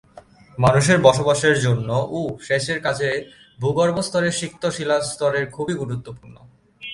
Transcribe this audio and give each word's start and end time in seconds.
মানুষের 0.57 0.97
বসবাসের 1.01 1.55
জন্য 1.59 1.89
ও 2.11 2.19
সেচের 2.41 2.79
কাজে 2.81 3.11
ভূগর্ভস্থ 3.59 4.13
সিক্ত 4.31 4.63
শিলাস্তর 4.69 5.33
খুবই 5.51 5.73
গুরুত্বপূর্ণ। 5.73 6.35